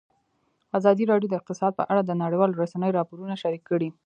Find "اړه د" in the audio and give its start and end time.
1.91-2.11